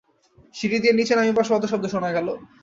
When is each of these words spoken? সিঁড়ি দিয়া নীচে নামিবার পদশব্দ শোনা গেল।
সিঁড়ি 0.55 0.77
দিয়া 0.81 0.93
নীচে 0.95 1.13
নামিবার 1.15 1.45
পদশব্দ 1.51 1.85
শোনা 1.93 2.09
গেল। 2.15 2.27